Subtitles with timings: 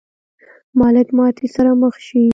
[0.79, 2.23] مالک ماتې سره مخ شي.